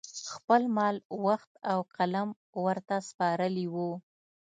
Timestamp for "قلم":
1.97-2.29